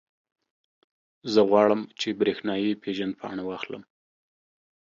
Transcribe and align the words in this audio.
زه 1.33 1.41
غواړم، 1.49 1.81
چې 1.99 2.07
برېښنایي 2.19 2.71
پېژندپاڼه 2.83 3.43
واخلم. 3.45 3.83